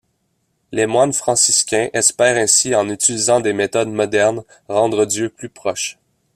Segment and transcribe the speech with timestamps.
[0.71, 5.99] Les moines franciscains espèrent ainsi en utilisant des méthodes modernes rendre Dieu plus proche.